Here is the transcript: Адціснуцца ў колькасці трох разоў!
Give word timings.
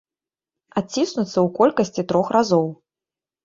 Адціснуцца 0.81 1.35
ў 1.35 1.45
колькасці 1.61 2.09
трох 2.15 2.27
разоў! 2.41 2.67